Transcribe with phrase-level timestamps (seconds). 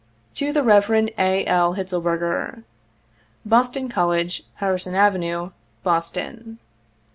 [0.33, 0.89] To the Rev.
[1.19, 1.45] A.
[1.45, 1.75] L.
[1.75, 2.63] Hitselberger,"
[3.45, 5.51] Boston College, Harrison Avenue,
[5.83, 6.57] Boston.